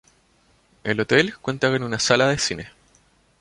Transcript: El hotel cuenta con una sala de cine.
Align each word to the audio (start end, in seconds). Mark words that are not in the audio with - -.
El 0.83 0.99
hotel 0.99 1.37
cuenta 1.37 1.69
con 1.69 1.83
una 1.83 1.99
sala 1.99 2.27
de 2.29 2.39
cine. 2.39 2.71